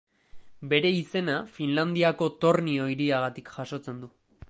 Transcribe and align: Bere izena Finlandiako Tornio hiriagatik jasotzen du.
Bere 0.71 0.91
izena 1.01 1.35
Finlandiako 1.59 2.31
Tornio 2.47 2.91
hiriagatik 2.95 3.57
jasotzen 3.61 4.07
du. 4.07 4.15